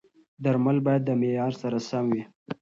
درمل 0.43 0.77
باید 0.85 1.01
د 1.05 1.09
معیار 1.19 1.53
سره 1.61 1.77
سم 1.89 2.05
وي. 2.13 2.23